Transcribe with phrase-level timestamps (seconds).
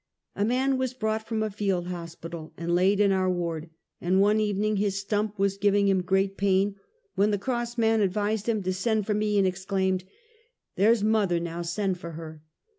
[0.35, 3.69] A man was brought from a field hospital, and laid in our ward,
[4.01, 6.75] and one evening his stump was giving him great pain,
[7.13, 10.03] when the cross man advised him to send for me, and exclaimed:
[10.75, 12.41] "There's mother, now; send for her."